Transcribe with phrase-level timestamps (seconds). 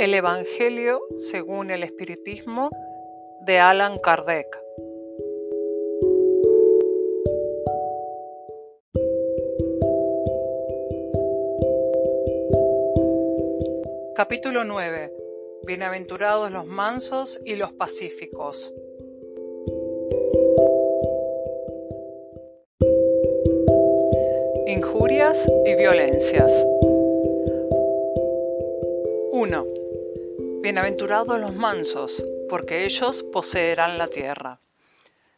[0.00, 2.70] El Evangelio según el Espiritismo
[3.42, 4.46] de Alan Kardec.
[14.14, 15.12] Capítulo 9.
[15.66, 18.72] Bienaventurados los mansos y los pacíficos.
[24.66, 26.64] Injurias y violencias.
[30.70, 34.60] Bienaventurados los mansos, porque ellos poseerán la tierra.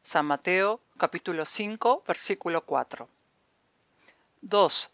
[0.03, 3.09] San Mateo capítulo 5 versículo 4.
[4.43, 4.91] 2.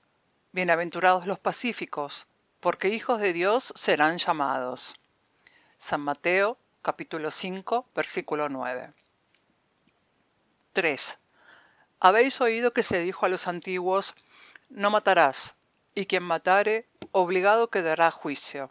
[0.53, 2.29] Bienaventurados los pacíficos,
[2.61, 4.95] porque hijos de Dios serán llamados.
[5.77, 8.93] San Mateo capítulo 5 versículo 9.
[10.73, 11.19] 3.
[11.99, 14.15] Habéis oído que se dijo a los antiguos,
[14.69, 15.57] no matarás,
[15.97, 18.71] y quien matare, obligado quedará a juicio.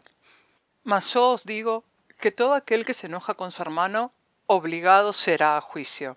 [0.90, 1.84] Mas yo os digo
[2.18, 4.10] que todo aquel que se enoja con su hermano,
[4.46, 6.16] obligado será a juicio.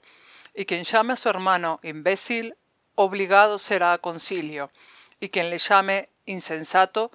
[0.56, 2.56] Y quien llame a su hermano imbécil,
[2.96, 4.72] obligado será a concilio.
[5.20, 7.12] Y quien le llame insensato,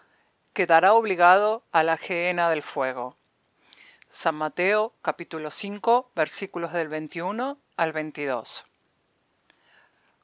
[0.53, 3.17] quedará obligado a la gehenna del fuego.
[4.11, 8.67] San Mateo capítulo 5 versículos del 21 al 22.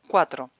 [0.09, 0.51] 4.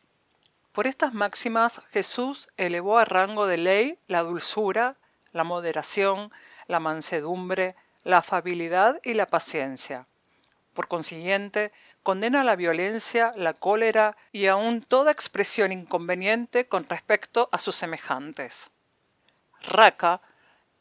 [0.73, 4.97] Por estas máximas Jesús elevó a rango de ley la dulzura,
[5.33, 6.33] la moderación,
[6.67, 10.07] la mansedumbre, la afabilidad y la paciencia.
[10.75, 17.59] Por consiguiente, condena la violencia, la cólera y aun toda expresión inconveniente con respecto a
[17.59, 18.71] sus semejantes.
[19.63, 20.21] Raka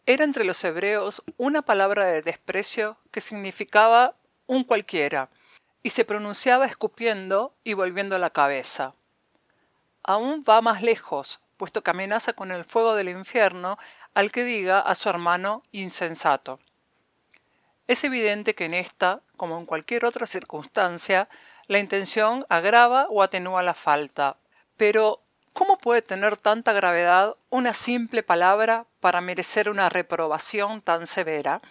[0.05, 4.15] era entre los hebreos una palabra de desprecio que significaba
[4.47, 5.29] un cualquiera,
[5.83, 8.93] y se pronunciaba escupiendo y volviendo la cabeza.
[10.03, 13.77] Aún va más lejos, puesto que amenaza con el fuego del infierno
[14.13, 16.59] al que diga a su hermano insensato.
[17.87, 21.27] Es evidente que en esta, como en cualquier otra circunstancia,
[21.67, 24.37] la intención agrava o atenúa la falta.
[24.77, 25.21] Pero,
[25.53, 31.61] ¿cómo puede tener tanta gravedad una simple palabra para merecer una reprobación tan severa?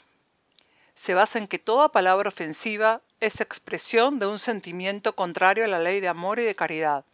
[0.94, 5.78] Se basa en que toda palabra ofensiva es expresión de un sentimiento contrario a la
[5.78, 7.04] ley de amor y de caridad,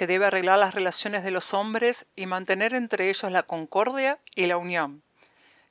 [0.00, 4.46] que debe arreglar las relaciones de los hombres y mantener entre ellos la concordia y
[4.46, 5.02] la unión,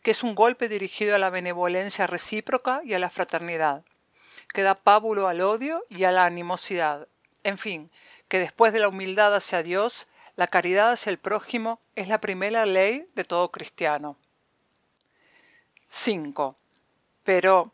[0.04, 3.84] que es un golpe dirigido a la benevolencia recíproca y a la fraternidad,
[4.54, 7.08] que da pábulo al odio y a la animosidad,
[7.42, 7.90] en fin,
[8.28, 12.68] que después de la humildad hacia Dios, la caridad hacia el prójimo es la primera
[12.68, 14.16] ley de todo cristiano.
[15.88, 16.56] 5.
[17.24, 17.72] Pero,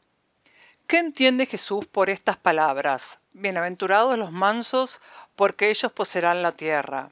[0.87, 3.19] ¿Qué entiende Jesús por estas palabras?
[3.33, 5.01] Bienaventurados los mansos,
[5.35, 7.09] porque ellos poseerán la tierra.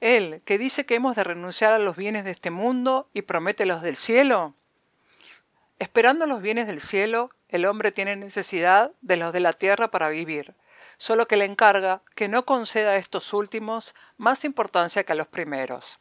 [0.00, 3.66] Él, que dice que hemos de renunciar a los bienes de este mundo y promete
[3.66, 4.54] los del cielo.
[5.78, 10.08] Esperando los bienes del cielo, el hombre tiene necesidad de los de la tierra para
[10.08, 10.54] vivir,
[10.96, 15.28] solo que le encarga que no conceda a estos últimos más importancia que a los
[15.28, 15.98] primeros.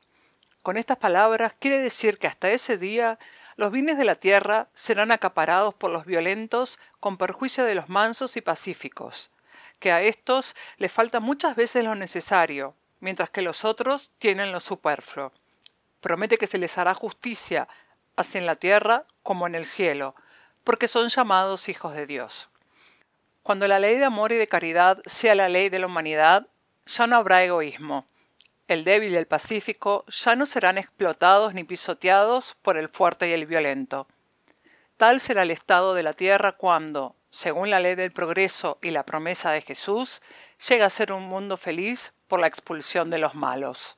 [0.61, 3.19] Con estas palabras quiere decir que hasta ese día
[3.55, 8.37] los bienes de la tierra serán acaparados por los violentos con perjuicio de los mansos
[8.37, 9.31] y pacíficos,
[9.79, 14.59] que a éstos les falta muchas veces lo necesario, mientras que los otros tienen lo
[14.59, 15.31] superfluo.
[16.01, 17.67] Promete que se les hará justicia,
[18.15, 20.15] así en la tierra como en el cielo,
[20.63, 22.49] porque son llamados hijos de Dios.
[23.43, 26.47] Cuando la ley de amor y de caridad sea la ley de la humanidad,
[26.85, 28.07] ya no habrá egoísmo,
[28.67, 33.33] el débil y el pacífico ya no serán explotados ni pisoteados por el fuerte y
[33.33, 34.07] el violento.
[34.97, 39.05] Tal será el estado de la tierra cuando, según la ley del progreso y la
[39.05, 40.21] promesa de Jesús,
[40.69, 43.97] llega a ser un mundo feliz por la expulsión de los malos.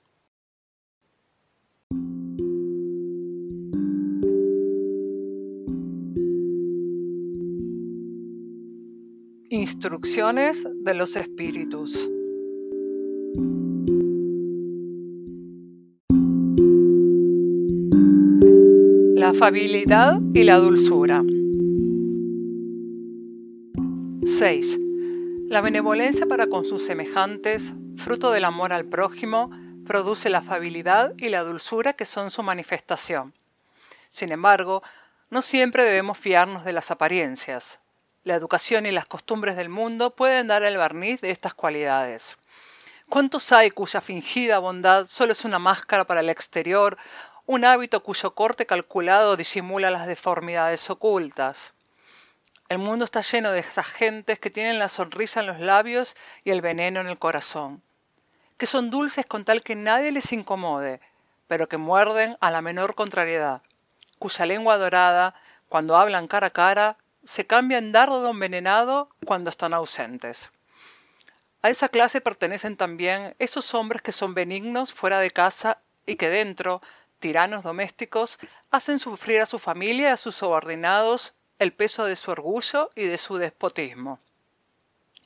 [9.49, 12.09] Instrucciones de los Espíritus.
[19.35, 21.22] Afabilidad y la dulzura.
[24.26, 24.79] 6.
[25.49, 29.52] La benevolencia para con sus semejantes, fruto del amor al prójimo,
[29.85, 33.34] produce la afabilidad y la dulzura que son su manifestación.
[34.08, 34.82] Sin embargo,
[35.29, 37.81] no siempre debemos fiarnos de las apariencias.
[38.23, 42.38] La educación y las costumbres del mundo pueden dar el barniz de estas cualidades.
[43.09, 46.97] ¿Cuántos hay cuya fingida bondad solo es una máscara para el exterior
[47.47, 51.73] un hábito cuyo corte calculado disimula las deformidades ocultas.
[52.69, 56.49] El mundo está lleno de estas gentes que tienen la sonrisa en los labios y
[56.49, 57.83] el veneno en el corazón,
[58.57, 60.99] que son dulces con tal que nadie les incomode,
[61.47, 63.61] pero que muerden a la menor contrariedad,
[64.17, 65.35] cuya lengua dorada,
[65.69, 70.49] cuando hablan cara a cara, se cambia en dardo envenenado cuando están ausentes.
[71.61, 76.29] A esa clase pertenecen también esos hombres que son benignos fuera de casa y que
[76.29, 76.81] dentro,
[77.20, 78.38] tiranos domésticos,
[78.72, 83.06] hacen sufrir a su familia y a sus subordinados el peso de su orgullo y
[83.06, 84.20] de su despotismo.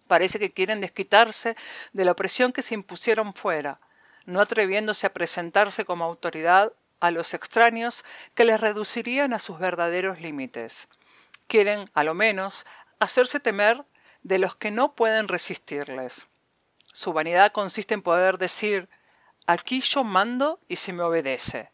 [0.07, 1.55] Parece que quieren desquitarse
[1.93, 3.79] de la opresión que se impusieron fuera,
[4.25, 8.05] no atreviéndose a presentarse como autoridad a los extraños
[8.35, 10.87] que les reducirían a sus verdaderos límites.
[11.47, 12.65] Quieren, a lo menos,
[12.99, 13.83] hacerse temer
[14.23, 16.27] de los que no pueden resistirles.
[16.91, 18.89] Su vanidad consiste en poder decir
[19.45, 21.71] aquí yo mando y se me obedece,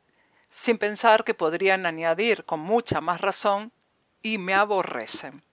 [0.55, 3.73] sin pensar que podrían añadir con mucha más razón
[4.21, 5.43] y me aborrecen.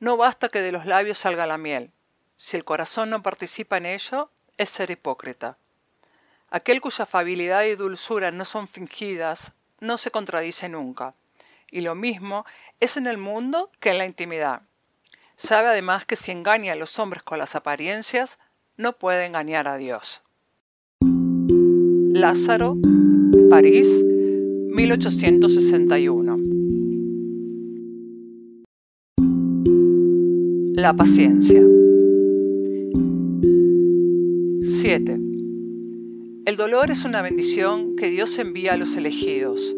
[0.00, 1.92] No basta que de los labios salga la miel.
[2.34, 5.56] Si el corazón no participa en ello, es ser hipócrita.
[6.50, 11.14] Aquel cuya afabilidad y dulzura no son fingidas, no se contradice nunca.
[11.70, 12.44] Y lo mismo
[12.80, 14.62] es en el mundo que en la intimidad.
[15.36, 18.40] Sabe además que si engaña a los hombres con las apariencias,
[18.76, 20.22] no puede engañar a Dios.
[22.12, 22.74] Lázaro,
[23.52, 26.38] París, 1861.
[30.74, 31.60] La paciencia.
[34.62, 35.18] 7.
[36.46, 39.76] El dolor es una bendición que Dios envía a los elegidos.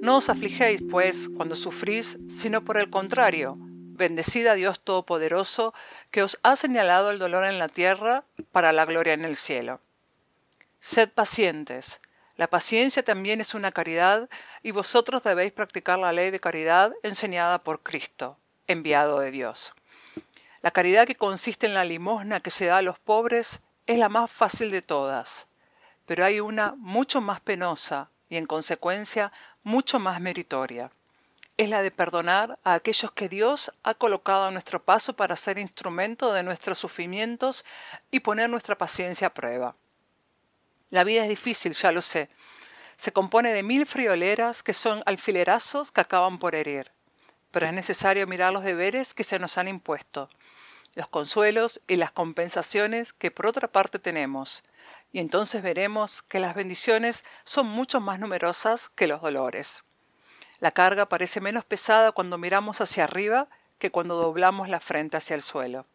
[0.00, 5.74] No os afligéis, pues, cuando sufrís, sino por el contrario, bendecid a Dios Todopoderoso,
[6.12, 8.22] que os ha señalado el dolor en la tierra
[8.52, 9.80] para la gloria en el cielo.
[10.78, 12.00] Sed pacientes.
[12.38, 14.30] La paciencia también es una caridad,
[14.62, 18.38] y vosotros debéis practicar la ley de caridad enseñada por Cristo,
[18.68, 19.74] enviado de Dios.
[20.62, 24.08] La caridad que consiste en la limosna que se da a los pobres es la
[24.08, 25.48] más fácil de todas,
[26.06, 29.32] pero hay una mucho más penosa y en consecuencia
[29.64, 30.92] mucho más meritoria.
[31.56, 35.58] Es la de perdonar a aquellos que Dios ha colocado a nuestro paso para ser
[35.58, 37.64] instrumento de nuestros sufrimientos
[38.12, 39.74] y poner nuestra paciencia a prueba.
[40.90, 42.30] La vida es difícil, ya lo sé.
[42.96, 46.90] Se compone de mil frioleras que son alfilerazos que acaban por herir.
[47.50, 50.30] Pero es necesario mirar los deberes que se nos han impuesto,
[50.94, 54.64] los consuelos y las compensaciones que por otra parte tenemos,
[55.12, 59.84] y entonces veremos que las bendiciones son mucho más numerosas que los dolores.
[60.60, 63.48] La carga parece menos pesada cuando miramos hacia arriba
[63.78, 65.86] que cuando doblamos la frente hacia el suelo.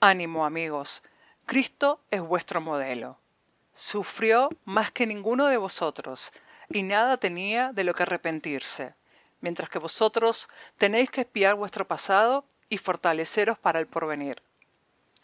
[0.00, 1.02] Ánimo, amigos,
[1.46, 3.18] Cristo es vuestro modelo
[3.76, 6.32] sufrió más que ninguno de vosotros,
[6.70, 8.94] y nada tenía de lo que arrepentirse,
[9.42, 14.40] mientras que vosotros tenéis que espiar vuestro pasado y fortaleceros para el porvenir.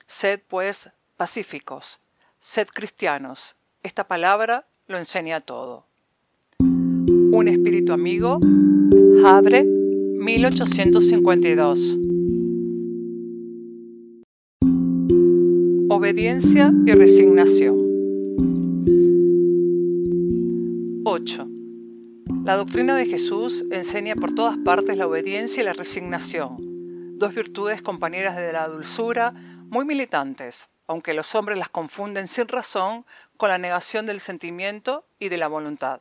[0.07, 2.01] Sed, pues, pacíficos,
[2.39, 3.57] sed cristianos.
[3.83, 5.87] Esta palabra lo enseña todo.
[6.59, 8.39] Un espíritu amigo,
[9.25, 11.99] Havre, 1852.
[15.89, 17.82] Obediencia y resignación.
[21.15, 21.47] 8.
[22.43, 27.83] La doctrina de Jesús enseña por todas partes la obediencia y la resignación, dos virtudes
[27.83, 33.05] compañeras de la dulzura, muy militantes, aunque los hombres las confunden sin razón
[33.37, 36.01] con la negación del sentimiento y de la voluntad.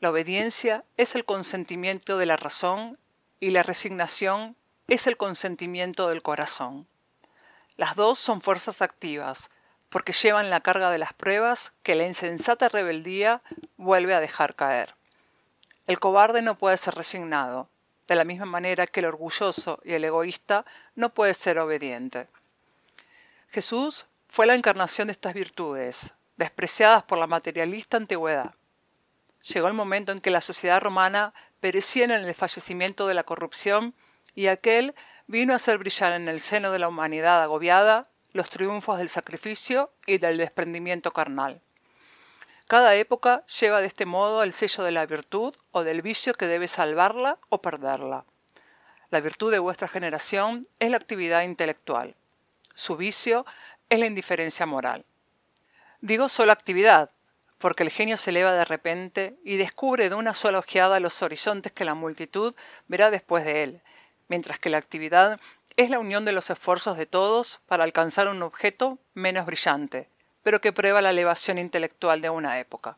[0.00, 2.98] La obediencia es el consentimiento de la razón
[3.38, 4.56] y la resignación
[4.88, 6.88] es el consentimiento del corazón.
[7.76, 9.52] Las dos son fuerzas activas,
[9.92, 13.42] porque llevan la carga de las pruebas que la insensata rebeldía
[13.76, 14.94] vuelve a dejar caer.
[15.86, 17.68] El cobarde no puede ser resignado,
[18.08, 22.26] de la misma manera que el orgulloso y el egoísta no puede ser obediente.
[23.50, 28.54] Jesús fue la encarnación de estas virtudes, despreciadas por la materialista antigüedad.
[29.42, 33.94] Llegó el momento en que la sociedad romana perecía en el desfallecimiento de la corrupción
[34.34, 34.94] y aquel
[35.26, 39.90] vino a hacer brillar en el seno de la humanidad agobiada los triunfos del sacrificio
[40.06, 41.60] y del desprendimiento carnal.
[42.68, 46.46] Cada época lleva de este modo el sello de la virtud o del vicio que
[46.46, 48.24] debe salvarla o perderla.
[49.10, 52.14] La virtud de vuestra generación es la actividad intelectual.
[52.72, 53.44] Su vicio
[53.90, 55.04] es la indiferencia moral.
[56.00, 57.10] Digo solo actividad,
[57.58, 61.72] porque el genio se eleva de repente y descubre de una sola ojeada los horizontes
[61.72, 62.54] que la multitud
[62.88, 63.82] verá después de él,
[64.28, 65.38] mientras que la actividad
[65.76, 70.08] es la unión de los esfuerzos de todos para alcanzar un objeto menos brillante,
[70.42, 72.96] pero que prueba la elevación intelectual de una época.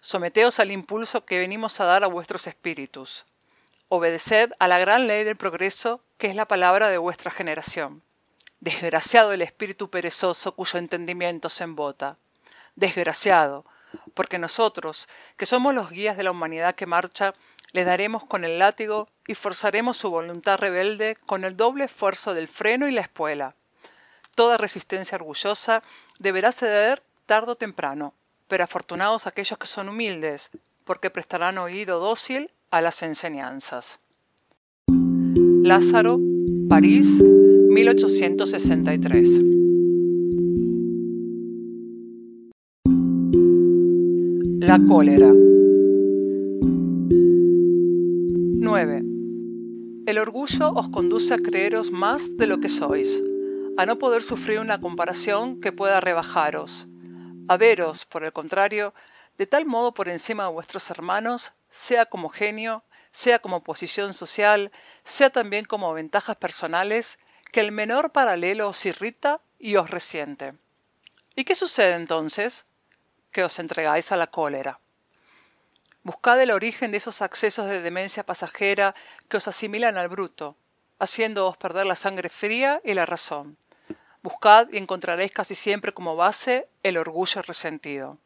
[0.00, 3.24] Someteos al impulso que venimos a dar a vuestros espíritus.
[3.88, 8.02] Obedeced a la gran ley del progreso que es la palabra de vuestra generación.
[8.60, 12.16] Desgraciado el espíritu perezoso cuyo entendimiento se embota.
[12.76, 13.64] Desgraciado,
[14.14, 17.34] porque nosotros, que somos los guías de la humanidad que marcha,
[17.72, 22.48] le daremos con el látigo y forzaremos su voluntad rebelde con el doble esfuerzo del
[22.48, 23.54] freno y la espuela.
[24.34, 25.82] Toda resistencia orgullosa
[26.18, 28.14] deberá ceder tarde o temprano,
[28.46, 30.50] pero afortunados aquellos que son humildes,
[30.84, 34.00] porque prestarán oído dócil a las enseñanzas.
[35.62, 36.18] Lázaro,
[36.68, 39.40] París, 1863.
[44.60, 45.32] La cólera.
[48.78, 49.02] 9.
[50.06, 53.20] El orgullo os conduce a creeros más de lo que sois,
[53.76, 56.86] a no poder sufrir una comparación que pueda rebajaros,
[57.48, 58.94] a veros, por el contrario,
[59.36, 64.70] de tal modo por encima de vuestros hermanos, sea como genio, sea como posición social,
[65.02, 67.18] sea también como ventajas personales,
[67.50, 70.54] que el menor paralelo os irrita y os resiente.
[71.34, 72.64] ¿Y qué sucede entonces?
[73.32, 74.78] Que os entregáis a la cólera.
[76.08, 78.94] Buscad el origen de esos accesos de demencia pasajera
[79.28, 80.56] que os asimilan al bruto,
[80.98, 83.58] haciéndoos perder la sangre fría y la razón.
[84.22, 88.16] Buscad y encontraréis casi siempre como base el orgullo resentido.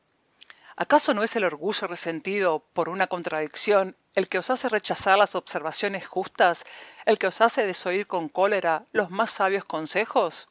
[0.77, 5.35] ¿Acaso no es el orgullo resentido por una contradicción el que os hace rechazar las
[5.35, 6.65] observaciones justas,
[7.05, 10.49] el que os hace desoír con cólera los más sabios consejos?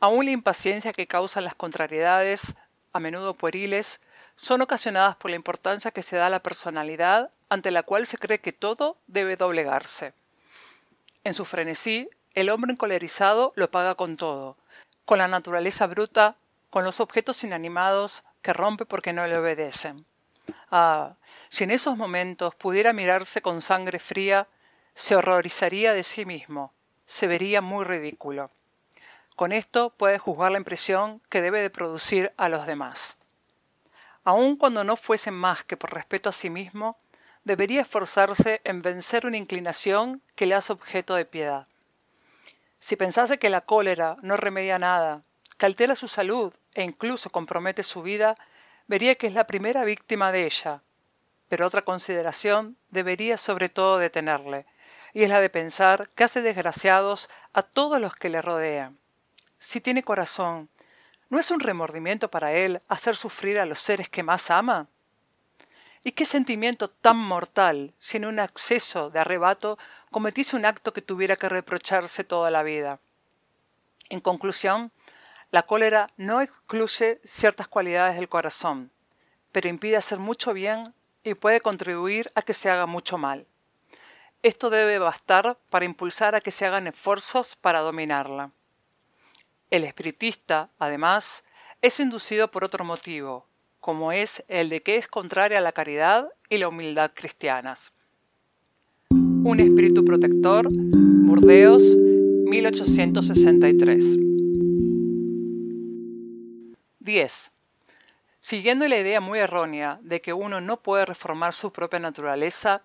[0.00, 2.56] Aún la impaciencia que causan las contrariedades,
[2.92, 4.00] a menudo pueriles,
[4.38, 8.18] son ocasionadas por la importancia que se da a la personalidad ante la cual se
[8.18, 10.14] cree que todo debe doblegarse.
[11.24, 14.56] En su frenesí, el hombre encolerizado lo paga con todo,
[15.04, 16.36] con la naturaleza bruta,
[16.70, 20.06] con los objetos inanimados que rompe porque no le obedecen.
[20.70, 21.14] Ah,
[21.48, 24.46] si en esos momentos pudiera mirarse con sangre fría,
[24.94, 26.72] se horrorizaría de sí mismo,
[27.06, 28.52] se vería muy ridículo.
[29.34, 33.18] Con esto puede juzgar la impresión que debe de producir a los demás.
[34.24, 36.96] Aun cuando no fuese más que por respeto a sí mismo,
[37.44, 41.66] debería esforzarse en vencer una inclinación que le hace objeto de piedad.
[42.78, 45.22] Si pensase que la cólera no remedia nada,
[45.56, 48.36] que su salud e incluso compromete su vida,
[48.86, 50.82] vería que es la primera víctima de ella.
[51.48, 54.66] Pero otra consideración debería sobre todo detenerle,
[55.12, 58.98] y es la de pensar que hace desgraciados a todos los que le rodean.
[59.58, 60.68] Si tiene corazón,
[61.30, 64.88] ¿no es un remordimiento para él hacer sufrir a los seres que más ama?
[66.04, 69.78] ¿Y qué sentimiento tan mortal si en un acceso de arrebato
[70.10, 73.00] cometiese un acto que tuviera que reprocharse toda la vida?
[74.08, 74.92] En conclusión,
[75.50, 78.90] la cólera no excluye ciertas cualidades del corazón,
[79.52, 80.84] pero impide hacer mucho bien
[81.24, 83.46] y puede contribuir a que se haga mucho mal.
[84.42, 88.52] Esto debe bastar para impulsar a que se hagan esfuerzos para dominarla.
[89.70, 91.44] El espiritista, además,
[91.82, 93.46] es inducido por otro motivo,
[93.80, 97.92] como es el de que es contraria a la caridad y la humildad cristianas.
[99.10, 104.16] Un espíritu protector, Burdeos, 1863.
[107.00, 107.52] 10.
[108.40, 112.84] Siguiendo la idea muy errónea de que uno no puede reformar su propia naturaleza,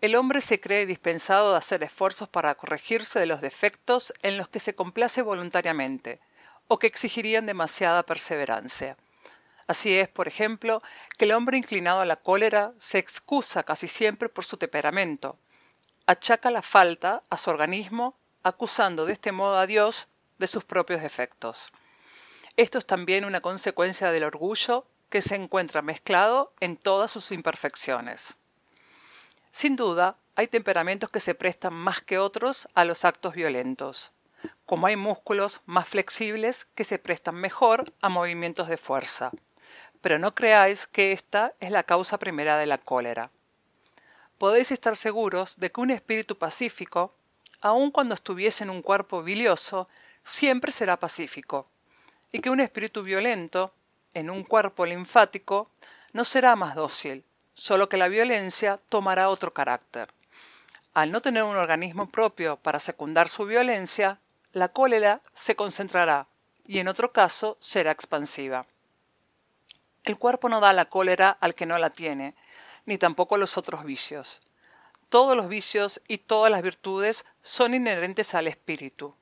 [0.00, 4.48] el hombre se cree dispensado de hacer esfuerzos para corregirse de los defectos en los
[4.48, 6.20] que se complace voluntariamente,
[6.68, 8.96] o que exigirían demasiada perseverancia.
[9.66, 10.82] Así es, por ejemplo,
[11.18, 15.38] que el hombre inclinado a la cólera se excusa casi siempre por su temperamento,
[16.06, 21.02] achaca la falta a su organismo, acusando de este modo a Dios de sus propios
[21.02, 21.70] defectos.
[22.56, 28.36] Esto es también una consecuencia del orgullo que se encuentra mezclado en todas sus imperfecciones.
[29.60, 34.12] Sin duda, hay temperamentos que se prestan más que otros a los actos violentos,
[34.66, 39.32] como hay músculos más flexibles que se prestan mejor a movimientos de fuerza
[40.00, 43.30] pero no creáis que esta es la causa primera de la cólera.
[44.38, 47.14] Podéis estar seguros de que un espíritu pacífico,
[47.60, 49.88] aun cuando estuviese en un cuerpo bilioso,
[50.22, 51.68] siempre será pacífico,
[52.30, 53.72] y que un espíritu violento,
[54.14, 55.70] en un cuerpo linfático,
[56.12, 57.24] no será más dócil,
[57.58, 60.08] solo que la violencia tomará otro carácter.
[60.94, 64.20] Al no tener un organismo propio para secundar su violencia,
[64.52, 66.28] la cólera se concentrará
[66.64, 68.64] y en otro caso será expansiva.
[70.04, 72.36] El cuerpo no da la cólera al que no la tiene,
[72.86, 74.38] ni tampoco los otros vicios.
[75.08, 79.16] Todos los vicios y todas las virtudes son inherentes al espíritu.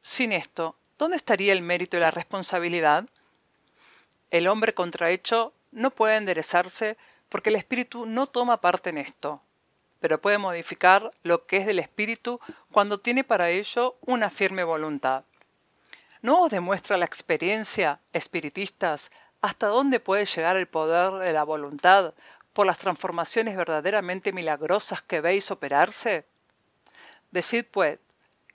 [0.00, 3.04] Sin esto, ¿dónde estaría el mérito y la responsabilidad?
[4.32, 6.96] El hombre contrahecho no puede enderezarse
[7.28, 9.40] porque el espíritu no toma parte en esto,
[10.00, 12.40] pero puede modificar lo que es del espíritu
[12.72, 15.24] cuando tiene para ello una firme voluntad.
[16.22, 22.12] ¿No os demuestra la experiencia, espiritistas, ¿Hasta dónde puede llegar el poder de la voluntad
[22.52, 26.24] por las transformaciones verdaderamente milagrosas que veis operarse?
[27.30, 28.00] Decid, pues,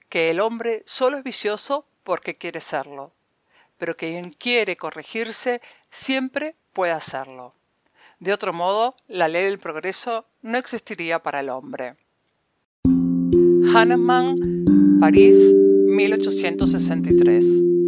[0.10, 3.13] que el hombre solo es vicioso porque quiere serlo,
[3.77, 7.53] pero quien quiere corregirse siempre puede hacerlo.
[8.24, 11.98] De otro modo, la ley del progreso no existiría para el hombre.
[13.75, 17.83] Hahnemann, París, 1863